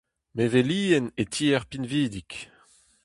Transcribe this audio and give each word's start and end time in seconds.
Mevelien 0.35 1.05
e 1.21 1.23
tiez 1.33 1.61
pinvidik. 1.69 2.31